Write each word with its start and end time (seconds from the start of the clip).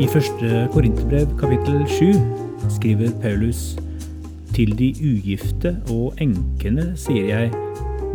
I 0.00 0.06
første 0.08 0.68
Korinterbrev 0.72 1.26
kapittel 1.38 1.82
7 1.88 2.12
skriver 2.72 3.10
Paulus 3.22 3.76
til 4.56 4.72
de 4.78 4.88
ugifte 4.96 5.74
og 5.92 6.16
enkene 6.24 6.86
sier 6.96 7.28
jeg, 7.28 7.50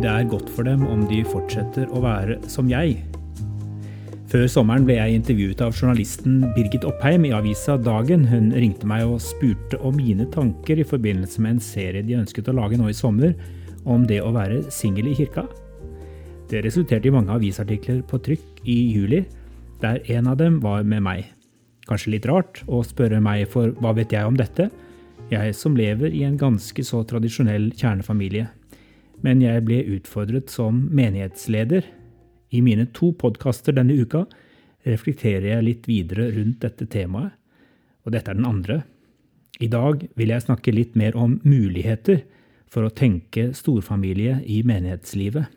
det 0.02 0.10
er 0.10 0.26
godt 0.28 0.50
for 0.50 0.66
dem 0.66 0.82
om 0.86 1.04
de 1.06 1.22
fortsetter 1.30 1.86
å 1.94 2.02
være 2.02 2.40
som 2.50 2.66
jeg. 2.72 2.98
Før 4.26 4.48
sommeren 4.50 4.82
ble 4.82 4.96
jeg 4.96 5.20
intervjuet 5.20 5.60
av 5.62 5.76
journalisten 5.76 6.40
Birgit 6.56 6.82
Oppheim 6.88 7.28
i 7.28 7.30
avisa 7.36 7.76
Dagen. 7.78 8.24
Hun 8.26 8.48
ringte 8.50 8.88
meg 8.90 9.04
og 9.06 9.20
spurte 9.22 9.78
om 9.86 9.94
mine 10.00 10.24
tanker 10.34 10.80
i 10.82 10.86
forbindelse 10.86 11.44
med 11.44 11.54
en 11.54 11.62
serie 11.62 12.02
de 12.02 12.16
ønsket 12.18 12.48
å 12.50 12.56
lage 12.58 12.74
nå 12.80 12.88
i 12.90 12.96
sommer, 12.96 13.36
om 13.86 14.02
det 14.10 14.18
å 14.24 14.32
være 14.34 14.64
singel 14.74 15.12
i 15.12 15.14
kirka. 15.14 15.44
Det 16.50 16.64
resulterte 16.66 17.06
i 17.06 17.14
mange 17.14 17.36
avisartikler 17.36 18.00
på 18.10 18.18
trykk 18.26 18.64
i 18.66 18.74
juli, 18.96 19.20
der 19.78 20.02
en 20.10 20.32
av 20.32 20.40
dem 20.40 20.58
var 20.64 20.82
med 20.82 21.04
meg. 21.06 21.28
Kanskje 21.86 22.16
litt 22.16 22.26
rart 22.26 22.64
å 22.66 22.82
spørre 22.82 23.22
meg, 23.22 23.44
for 23.52 23.76
hva 23.78 23.92
vet 23.94 24.10
jeg 24.10 24.26
om 24.26 24.34
dette? 24.34 24.72
Jeg 25.30 25.54
som 25.54 25.78
lever 25.78 26.10
i 26.10 26.24
en 26.26 26.38
ganske 26.38 26.82
så 26.82 27.04
tradisjonell 27.06 27.70
kjernefamilie. 27.78 28.48
Men 29.22 29.38
jeg 29.44 29.62
ble 29.70 29.84
utfordret 29.94 30.50
som 30.50 30.82
menighetsleder. 30.90 31.86
I 32.54 32.62
mine 32.62 32.86
to 32.94 33.12
podkaster 33.18 33.74
denne 33.74 33.96
uka 33.98 34.24
reflekterer 34.86 35.48
jeg 35.50 35.66
litt 35.66 35.88
videre 35.90 36.28
rundt 36.36 36.60
dette 36.62 36.86
temaet, 36.90 37.34
og 38.06 38.14
dette 38.14 38.30
er 38.30 38.38
den 38.38 38.46
andre. 38.46 38.80
I 39.58 39.68
dag 39.72 40.04
vil 40.14 40.30
jeg 40.30 40.44
snakke 40.44 40.74
litt 40.74 40.94
mer 40.98 41.16
om 41.18 41.40
muligheter 41.42 42.22
for 42.70 42.86
å 42.86 42.92
tenke 42.92 43.50
storfamilie 43.56 44.40
i 44.46 44.60
menighetslivet. 44.66 45.48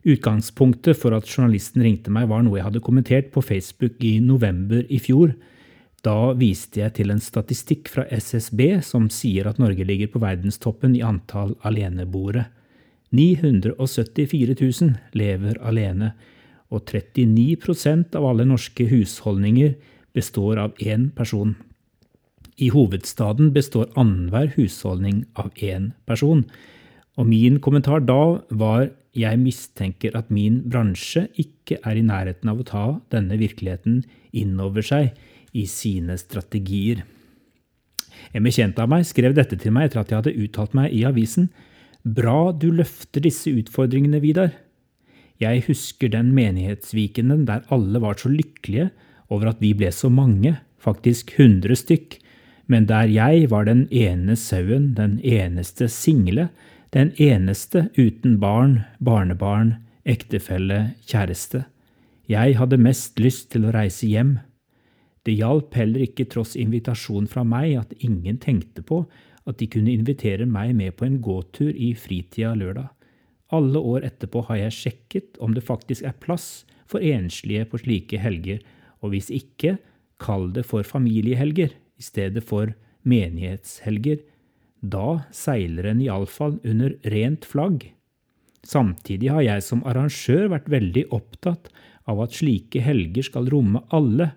Utgangspunktet 0.00 0.96
for 0.96 1.12
at 1.12 1.28
journalisten 1.28 1.84
ringte 1.84 2.12
meg, 2.12 2.28
var 2.30 2.44
noe 2.44 2.56
jeg 2.56 2.66
hadde 2.66 2.84
kommentert 2.84 3.32
på 3.34 3.42
Facebook 3.44 4.00
i 4.04 4.16
november 4.24 4.86
i 4.88 5.00
fjor. 5.00 5.34
Da 6.04 6.32
viste 6.32 6.80
jeg 6.80 6.96
til 6.96 7.12
en 7.12 7.20
statistikk 7.20 7.90
fra 7.92 8.06
SSB 8.08 8.80
som 8.84 9.10
sier 9.12 9.50
at 9.50 9.60
Norge 9.60 9.84
ligger 9.84 10.08
på 10.12 10.22
verdenstoppen 10.22 10.96
i 10.96 11.04
antall 11.04 11.52
aleneboere. 11.68 12.46
974 13.16 14.54
000 14.60 14.94
lever 15.18 15.58
alene, 15.66 16.12
og 16.70 16.86
39% 16.86 18.14
av 18.14 18.28
alle 18.30 18.46
norske 18.46 18.86
husholdninger 18.86 19.74
består 20.14 20.60
av 20.62 20.76
én 20.78 21.08
person. 21.14 21.56
I 22.60 22.70
hovedstaden 22.70 23.50
består 23.54 23.90
annenhver 23.98 24.52
husholdning 24.54 25.24
av 25.34 25.50
én 25.58 25.90
person. 26.06 26.44
Og 27.18 27.26
min 27.26 27.58
kommentar 27.62 28.04
da 28.06 28.40
var 28.50 28.90
jeg 29.16 29.40
mistenker 29.40 30.14
at 30.14 30.30
min 30.30 30.60
bransje 30.70 31.26
ikke 31.40 31.80
er 31.82 31.98
i 31.98 32.04
nærheten 32.06 32.50
av 32.52 32.60
å 32.60 32.66
ta 32.66 32.84
denne 33.10 33.38
virkeligheten 33.40 34.04
inn 34.36 34.60
over 34.62 34.86
seg 34.86 35.16
i 35.56 35.64
sine 35.66 36.14
strategier. 36.20 37.02
En 38.36 38.46
bekjent 38.46 38.78
av 38.78 38.90
meg 38.92 39.06
skrev 39.08 39.34
dette 39.34 39.58
til 39.58 39.74
meg 39.74 39.88
etter 39.88 40.02
at 40.02 40.12
jeg 40.12 40.20
hadde 40.20 40.36
uttalt 40.44 40.76
meg 40.78 40.94
i 40.94 41.02
avisen. 41.08 41.48
Bra 42.04 42.52
du 42.56 42.70
løfter 42.72 43.20
disse 43.20 43.52
utfordringene, 43.52 44.22
Vidar. 44.24 44.54
Jeg 45.40 45.64
husker 45.66 46.08
den 46.12 46.32
menighetsvikenden 46.36 47.46
der 47.48 47.66
alle 47.68 48.00
var 48.00 48.16
så 48.20 48.30
lykkelige 48.32 48.90
over 49.28 49.52
at 49.52 49.60
vi 49.60 49.74
ble 49.76 49.90
så 49.92 50.08
mange, 50.08 50.56
faktisk 50.80 51.34
hundre 51.36 51.76
stykk, 51.76 52.16
men 52.72 52.86
der 52.88 53.10
jeg 53.10 53.50
var 53.50 53.66
den 53.68 53.86
ene 53.92 54.36
sauen, 54.36 54.94
den 54.96 55.18
eneste 55.20 55.88
single, 55.92 56.48
den 56.96 57.12
eneste 57.20 57.88
uten 57.98 58.38
barn, 58.40 58.80
barnebarn, 58.98 59.76
ektefelle, 60.04 60.94
kjæreste. 61.06 61.66
Jeg 62.30 62.56
hadde 62.56 62.80
mest 62.80 63.20
lyst 63.20 63.50
til 63.52 63.66
å 63.66 63.74
reise 63.74 64.08
hjem. 64.08 64.38
Det 65.26 65.36
hjalp 65.36 65.74
heller 65.76 66.06
ikke 66.06 66.28
tross 66.32 66.56
invitasjon 66.56 67.28
fra 67.28 67.44
meg 67.44 67.74
at 67.76 67.92
ingen 68.00 68.38
tenkte 68.40 68.82
på 68.86 69.04
at 69.50 69.60
de 69.60 69.68
kunne 69.70 69.92
invitere 69.92 70.46
meg 70.48 70.72
med 70.78 70.96
på 70.98 71.06
en 71.06 71.20
gåtur 71.22 71.74
i 71.74 71.92
fritida 71.98 72.54
lørdag. 72.58 72.88
Alle 73.50 73.82
år 73.82 74.06
etterpå 74.06 74.44
har 74.48 74.60
jeg 74.62 74.76
sjekket 74.76 75.40
om 75.42 75.54
det 75.56 75.66
faktisk 75.66 76.06
er 76.06 76.18
plass 76.22 76.64
for 76.90 77.02
enslige 77.02 77.66
på 77.70 77.80
slike 77.82 78.20
helger, 78.22 78.62
og 79.02 79.14
hvis 79.14 79.30
ikke, 79.34 79.78
kall 80.20 80.50
det 80.52 80.66
for 80.68 80.84
familiehelger 80.84 81.72
i 81.72 82.04
stedet 82.04 82.42
for 82.44 82.74
menighetshelger, 83.08 84.20
da 84.80 85.22
seiler 85.34 85.90
en 85.90 86.02
iallfall 86.04 86.58
under 86.64 86.94
rent 87.12 87.46
flagg. 87.48 87.86
Samtidig 88.66 89.30
har 89.32 89.44
jeg 89.44 89.64
som 89.64 89.82
arrangør 89.88 90.50
vært 90.52 90.68
veldig 90.72 91.06
opptatt 91.16 91.70
av 92.08 92.20
at 92.24 92.36
slike 92.36 92.82
helger 92.84 93.24
skal 93.24 93.48
romme 93.52 93.82
alle, 93.96 94.30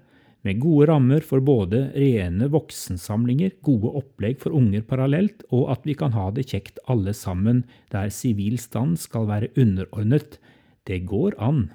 med 0.44 0.60
gode 0.60 0.90
rammer 0.90 1.24
for 1.24 1.44
både 1.44 1.86
rene 1.96 2.50
voksensamlinger, 2.52 3.56
gode 3.64 3.94
opplegg 4.02 4.42
for 4.44 4.56
unger 4.56 4.84
parallelt, 4.88 5.46
og 5.56 5.70
at 5.72 5.88
vi 5.88 5.96
kan 5.96 6.16
ha 6.18 6.28
det 6.36 6.50
kjekt 6.52 6.82
alle 6.92 7.14
sammen, 7.16 7.64
der 7.94 8.12
sivil 8.12 8.58
stand 8.60 9.00
skal 9.00 9.30
være 9.30 9.54
underordnet. 9.56 10.38
Det 10.84 11.06
går 11.08 11.38
an. 11.40 11.70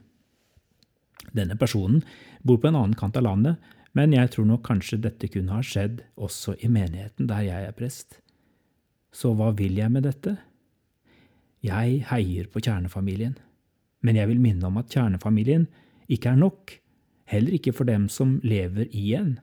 Denne 1.32 1.56
personen 1.60 2.02
bor 2.44 2.60
på 2.60 2.68
en 2.68 2.76
annen 2.76 2.96
kant 2.98 3.16
av 3.16 3.24
landet, 3.24 3.56
men 3.96 4.12
jeg 4.12 4.34
tror 4.34 4.46
nok 4.50 4.66
kanskje 4.68 5.00
dette 5.00 5.30
kunne 5.32 5.56
ha 5.56 5.64
skjedd 5.64 6.02
også 6.20 6.58
i 6.60 6.68
menigheten 6.70 7.28
der 7.30 7.46
jeg 7.46 7.68
er 7.70 7.76
prest. 7.76 8.20
Så 9.10 9.32
hva 9.34 9.48
vil 9.56 9.80
jeg 9.80 9.90
med 9.90 10.04
dette? 10.04 10.36
Jeg 11.64 12.04
heier 12.10 12.50
på 12.52 12.60
kjernefamilien, 12.62 13.32
men 14.04 14.20
jeg 14.20 14.30
vil 14.30 14.44
minne 14.44 14.68
om 14.68 14.76
at 14.78 14.92
kjernefamilien 14.92 15.64
ikke 16.12 16.34
er 16.34 16.38
nok, 16.44 16.76
heller 17.28 17.58
ikke 17.58 17.74
for 17.76 17.88
dem 17.88 18.08
som 18.12 18.38
lever 18.46 18.88
igjen. 18.88 19.38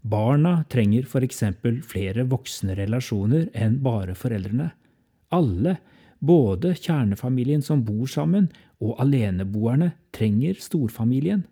Barna 0.00 0.64
trenger 0.72 1.04
eksempel 1.20 1.82
flere 1.84 2.24
voksne 2.24 2.76
relasjoner 2.78 3.50
enn 3.52 3.80
bare 3.84 4.16
foreldrene. 4.16 4.70
Alle, 5.30 5.76
både 6.18 6.72
kjernefamilien 6.74 7.62
som 7.62 7.84
bor 7.84 8.08
sammen 8.08 8.48
og 8.80 8.96
aleneboerne, 9.00 9.92
trenger 10.12 10.56
storfamilien. 10.60 11.44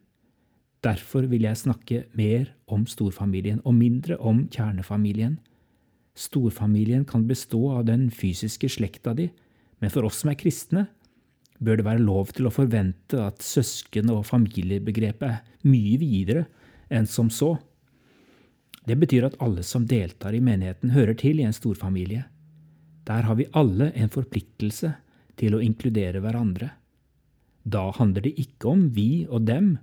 Derfor 0.84 1.26
vil 1.28 1.44
jeg 1.44 1.58
snakke 1.58 2.04
mer 2.16 2.54
om 2.66 2.86
storfamilien 2.86 3.60
og 3.64 3.74
mindre 3.74 4.16
om 4.16 4.46
kjernefamilien. 4.48 5.38
Storfamilien 6.18 7.04
kan 7.04 7.26
bestå 7.28 7.60
av 7.76 7.84
den 7.90 8.08
fysiske 8.10 8.70
slekta 8.70 9.14
di, 9.14 9.28
men 9.78 9.92
for 9.92 10.06
oss 10.08 10.22
som 10.22 10.32
er 10.32 10.38
kristne, 10.38 10.86
bør 11.58 11.80
det 11.80 11.86
være 11.86 12.04
lov 12.04 12.32
til 12.36 12.48
å 12.48 12.54
forvente 12.54 13.19
at 13.22 13.42
søsken- 13.42 14.12
og 14.14 14.26
familiebegrepet 14.28 15.28
er 15.28 15.69
mye 15.69 15.98
videre 16.00 16.46
enn 16.91 17.06
som 17.06 17.30
så. 17.30 17.56
Det 18.88 18.96
betyr 18.96 19.26
at 19.28 19.36
alle 19.44 19.64
som 19.66 19.84
deltar 19.86 20.34
i 20.34 20.41
menigheten, 20.41 20.94
hører 20.94 21.19
til 21.19 21.41
i 21.41 21.46
en 21.46 21.56
storfamilie. 21.56 22.24
Der 23.08 23.26
har 23.26 23.36
vi 23.36 23.48
alle 23.56 23.91
en 23.96 24.08
forpliktelse 24.12 24.94
til 25.36 25.56
å 25.56 25.62
inkludere 25.64 26.22
hverandre. 26.24 26.70
Da 27.69 27.90
handler 27.98 28.25
det 28.25 28.38
ikke 28.40 28.72
om 28.72 28.88
vi 28.96 29.26
og 29.28 29.44
dem, 29.48 29.76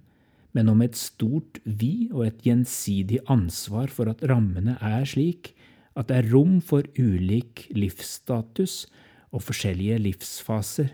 men 0.56 0.72
om 0.72 0.82
et 0.82 0.96
stort 0.98 1.60
vi 1.66 2.08
og 2.14 2.26
et 2.30 2.46
gjensidig 2.48 3.20
ansvar 3.30 3.92
for 3.92 4.10
at 4.10 4.24
rammene 4.26 4.78
er 4.80 5.04
slik 5.06 5.52
at 5.96 6.10
det 6.10 6.22
er 6.22 6.30
rom 6.32 6.60
for 6.64 6.88
ulik 6.98 7.68
livsstatus 7.76 8.86
og 9.36 9.44
forskjellige 9.44 10.00
livsfaser. 10.02 10.94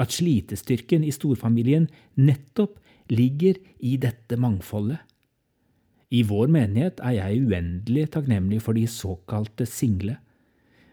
At 0.00 0.14
slitestyrken 0.16 1.04
i 1.04 1.12
storfamilien 1.12 1.90
nettopp 2.16 2.78
ligger 3.12 3.58
i 3.84 3.96
dette 4.00 4.38
mangfoldet. 4.40 5.00
I 6.10 6.24
vår 6.26 6.50
menighet 6.50 7.02
er 7.06 7.18
jeg 7.18 7.44
uendelig 7.46 8.08
takknemlig 8.16 8.58
for 8.64 8.74
de 8.74 8.86
såkalte 8.90 9.66
single. 9.68 10.16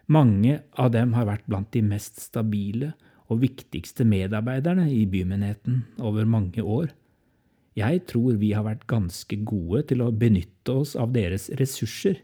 Mange 0.06 0.60
av 0.78 0.92
dem 0.94 1.14
har 1.16 1.26
vært 1.28 1.48
blant 1.50 1.72
de 1.74 1.82
mest 1.84 2.20
stabile 2.22 2.92
og 3.28 3.42
viktigste 3.42 4.06
medarbeiderne 4.08 4.86
i 4.92 5.02
bymenigheten 5.10 5.82
over 5.98 6.28
mange 6.28 6.62
år. 6.62 6.92
Jeg 7.78 8.04
tror 8.10 8.38
vi 8.40 8.52
har 8.56 8.64
vært 8.66 8.86
ganske 8.90 9.36
gode 9.46 9.84
til 9.90 10.02
å 10.02 10.14
benytte 10.14 10.78
oss 10.80 10.94
av 10.98 11.12
deres 11.14 11.48
ressurser. 11.60 12.22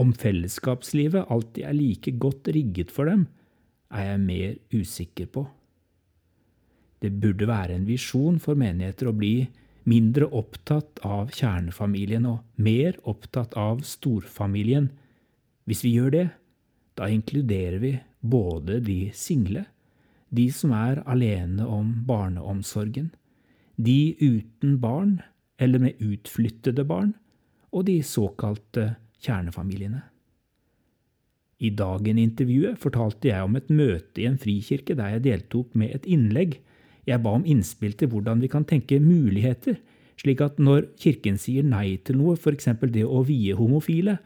Om 0.00 0.12
fellesskapslivet 0.16 1.30
alltid 1.32 1.66
er 1.66 1.76
like 1.76 2.12
godt 2.20 2.50
rigget 2.54 2.92
for 2.94 3.10
dem, 3.10 3.26
er 3.90 4.12
jeg 4.12 4.20
mer 4.22 4.54
usikker 4.74 5.30
på. 5.34 5.46
Det 7.00 7.12
burde 7.22 7.48
være 7.48 7.78
en 7.78 7.88
visjon 7.88 8.38
for 8.42 8.58
menigheter 8.60 9.08
å 9.08 9.16
bli 9.16 9.48
mindre 9.88 10.28
opptatt 10.36 11.00
av 11.06 11.32
kjernefamilien 11.32 12.26
og 12.28 12.44
mer 12.60 12.98
opptatt 13.08 13.56
av 13.58 13.80
storfamilien. 13.86 14.90
Hvis 15.64 15.82
vi 15.86 15.94
gjør 15.96 16.14
det, 16.14 16.26
da 16.98 17.08
inkluderer 17.08 17.80
vi 17.80 17.94
både 18.20 18.80
de 18.84 19.00
single, 19.16 19.64
de 20.30 20.46
som 20.54 20.74
er 20.76 21.00
alene 21.08 21.64
om 21.66 21.94
barneomsorgen, 22.06 23.10
de 23.80 24.14
uten 24.20 24.76
barn 24.82 25.18
eller 25.60 25.82
med 25.82 26.04
utflyttede 26.04 26.84
barn, 26.86 27.14
og 27.72 27.86
de 27.88 28.00
såkalte 28.04 28.94
kjernefamiliene. 29.22 30.02
I 31.60 31.70
Dagen-intervjuet 31.76 32.80
fortalte 32.80 33.28
jeg 33.28 33.44
om 33.44 33.56
et 33.58 33.68
møte 33.68 34.22
i 34.22 34.26
en 34.28 34.38
frikirke 34.40 34.96
der 34.96 35.16
jeg 35.16 35.24
deltok 35.26 35.74
med 35.76 35.92
et 35.98 36.06
innlegg. 36.08 36.56
Jeg 37.08 37.20
ba 37.24 37.34
om 37.36 37.44
innspill 37.44 37.96
til 38.00 38.08
hvordan 38.12 38.40
vi 38.40 38.48
kan 38.52 38.64
tenke 38.68 39.00
muligheter, 39.02 39.76
slik 40.20 40.40
at 40.44 40.60
når 40.60 40.88
Kirken 41.00 41.36
sier 41.40 41.64
nei 41.64 41.98
til 42.04 42.20
noe, 42.20 42.36
f.eks. 42.36 42.70
det 42.92 43.04
å 43.04 43.22
vie 43.28 43.56
homofile, 43.56 44.18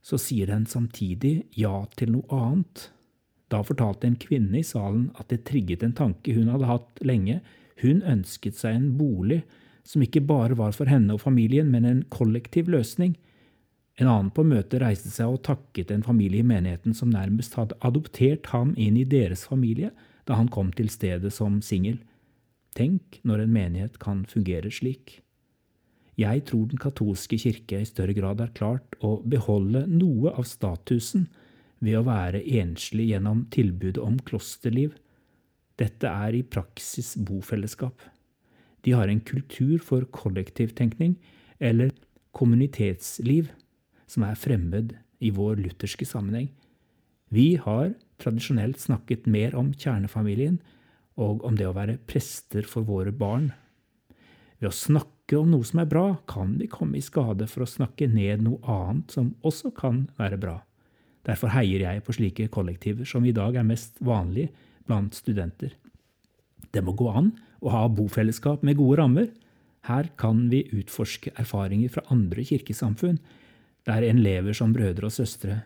så 0.00 0.16
sier 0.20 0.48
den 0.48 0.64
samtidig 0.68 1.42
ja 1.58 1.82
til 1.96 2.14
noe 2.14 2.28
annet. 2.32 2.88
Da 3.52 3.62
fortalte 3.64 4.08
en 4.08 4.18
kvinne 4.20 4.60
i 4.60 4.66
salen 4.66 5.08
at 5.20 5.28
det 5.32 5.44
trigget 5.48 5.84
en 5.84 5.96
tanke 5.96 6.36
hun 6.36 6.50
hadde 6.52 6.68
hatt 6.68 7.00
lenge. 7.04 7.40
Hun 7.82 8.04
ønsket 8.04 8.56
seg 8.60 8.76
en 8.76 8.92
bolig 9.00 9.42
som 9.88 10.04
ikke 10.04 10.24
bare 10.28 10.56
var 10.56 10.74
for 10.76 10.88
henne 10.88 11.16
og 11.16 11.22
familien, 11.22 11.70
men 11.72 11.88
en 11.88 12.04
kollektiv 12.12 12.68
løsning 12.72 13.16
en 13.98 14.06
annen 14.06 14.30
på 14.30 14.44
møtet 14.46 14.78
reiste 14.82 15.10
seg 15.10 15.32
og 15.34 15.42
takket 15.46 15.90
en 15.90 16.04
familie 16.06 16.44
i 16.44 16.46
menigheten 16.46 16.94
som 16.94 17.10
nærmest 17.10 17.56
hadde 17.58 17.78
adoptert 17.84 18.46
ham 18.52 18.70
inn 18.78 18.98
i 19.00 19.06
deres 19.08 19.42
familie 19.50 19.90
da 20.28 20.36
han 20.38 20.50
kom 20.52 20.70
til 20.76 20.90
stedet 20.92 21.32
som 21.34 21.58
singel. 21.64 21.98
Tenk 22.78 23.18
når 23.26 23.42
en 23.42 23.56
menighet 23.56 23.98
kan 24.02 24.22
fungere 24.28 24.70
slik. 24.70 25.18
Jeg 26.18 26.44
tror 26.46 26.68
den 26.70 26.80
katolske 26.82 27.38
kirke 27.38 27.82
i 27.82 27.88
større 27.88 28.14
grad 28.14 28.42
har 28.42 28.54
klart 28.54 28.96
å 29.02 29.18
beholde 29.22 29.84
noe 29.90 30.30
av 30.34 30.46
statusen 30.46 31.26
ved 31.82 31.98
å 31.98 32.06
være 32.06 32.42
enslig 32.58 33.10
gjennom 33.12 33.44
tilbudet 33.54 34.02
om 34.02 34.18
klosterliv. 34.26 34.94
Dette 35.78 36.10
er 36.10 36.34
i 36.34 36.46
praksis 36.46 37.16
bofellesskap. 37.18 37.98
De 38.82 38.94
har 38.94 39.10
en 39.10 39.22
kultur 39.22 39.78
for 39.82 40.06
kollektivtenkning 40.14 41.16
eller 41.58 41.90
kommunitetsliv 42.34 43.50
som 44.08 44.24
er 44.26 44.38
fremmed 44.38 44.96
i 45.20 45.30
vår 45.34 45.60
lutherske 45.60 46.06
sammenheng. 46.08 46.48
Vi 47.28 47.58
har 47.60 47.92
tradisjonelt 48.22 48.80
snakket 48.80 49.28
mer 49.28 49.54
om 49.58 49.72
kjernefamilien 49.76 50.58
og 51.18 51.44
om 51.46 51.56
det 51.58 51.66
å 51.68 51.74
være 51.76 51.98
prester 52.08 52.66
for 52.66 52.86
våre 52.88 53.12
barn. 53.12 53.50
Ved 54.58 54.70
å 54.70 54.74
snakke 54.74 55.36
om 55.38 55.50
noe 55.52 55.66
som 55.66 55.82
er 55.82 55.90
bra, 55.90 56.06
kan 56.30 56.56
vi 56.58 56.70
komme 56.70 56.98
i 56.98 57.04
skade 57.04 57.46
for 57.50 57.64
å 57.66 57.70
snakke 57.70 58.08
ned 58.10 58.46
noe 58.46 58.62
annet 58.64 59.12
som 59.12 59.34
også 59.46 59.74
kan 59.76 60.06
være 60.18 60.38
bra. 60.40 60.56
Derfor 61.28 61.52
heier 61.52 61.84
jeg 61.84 62.04
på 62.06 62.14
slike 62.16 62.48
kollektiver 62.54 63.06
som 63.08 63.26
i 63.26 63.34
dag 63.36 63.58
er 63.58 63.66
mest 63.66 63.98
vanlig 64.00 64.48
blant 64.88 65.18
studenter. 65.18 65.74
Det 66.72 66.80
må 66.84 66.94
gå 66.96 67.10
an 67.12 67.34
å 67.60 67.74
ha 67.74 67.82
bofellesskap 67.92 68.64
med 68.64 68.78
gode 68.78 69.02
rammer. 69.02 69.28
Her 69.88 70.08
kan 70.20 70.46
vi 70.52 70.64
utforske 70.72 71.34
erfaringer 71.36 71.92
fra 71.92 72.06
andre 72.14 72.44
kirkesamfunn 72.46 73.18
der 73.88 74.04
en 74.04 74.22
lever 74.22 74.56
som 74.56 74.74
brødre 74.76 75.08
og 75.08 75.14
søstre, 75.14 75.62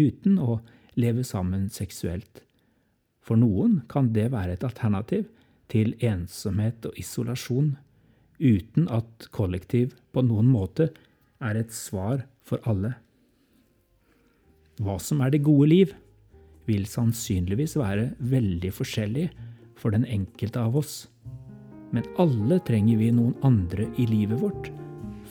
uten 0.00 0.38
å 0.42 0.58
leve 0.98 1.24
sammen 1.26 1.68
seksuelt. 1.72 2.42
For 3.22 3.38
noen 3.38 3.82
kan 3.90 4.10
det 4.14 4.30
være 4.32 4.56
et 4.56 4.66
alternativ 4.66 5.28
til 5.70 5.94
ensomhet 6.02 6.88
og 6.88 6.98
isolasjon, 6.98 7.76
uten 8.40 8.88
at 8.90 9.28
kollektiv 9.36 9.94
på 10.14 10.24
noen 10.26 10.48
måte 10.50 10.90
er 11.44 11.60
et 11.60 11.72
svar 11.74 12.24
for 12.42 12.62
alle. 12.68 12.96
Hva 14.80 14.96
som 15.02 15.20
er 15.20 15.34
det 15.34 15.44
gode 15.44 15.68
liv, 15.70 15.94
vil 16.68 16.86
sannsynligvis 16.88 17.76
være 17.80 18.10
veldig 18.30 18.70
forskjellig 18.74 19.26
for 19.80 19.94
den 19.94 20.06
enkelte 20.06 20.62
av 20.62 20.76
oss. 20.80 20.94
Men 21.90 22.06
alle 22.22 22.60
trenger 22.66 23.00
vi 23.00 23.10
noen 23.14 23.34
andre 23.46 23.88
i 23.98 24.06
livet 24.08 24.40
vårt 24.40 24.70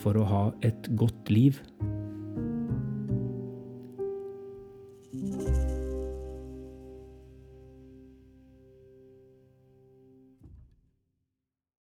for 0.00 0.16
å 0.20 0.26
ha 0.28 0.42
et 0.66 0.90
godt 1.00 1.32
liv. 1.32 1.60